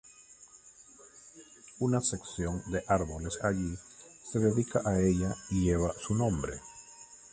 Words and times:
Una 1.77 2.01
sección 2.01 2.63
de 2.71 2.83
árboles 2.87 3.37
allí 3.43 3.77
se 4.31 4.39
dedica 4.39 4.81
a 4.83 4.99
ella 4.99 5.35
y 5.51 5.63
lleva 5.65 5.93
su 5.93 6.15
nombre. 6.15 6.59